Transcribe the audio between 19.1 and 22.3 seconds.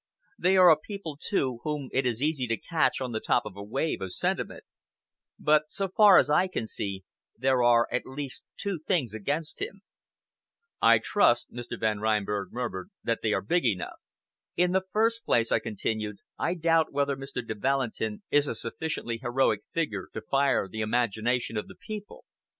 heroic figure to fire the imagination of the people.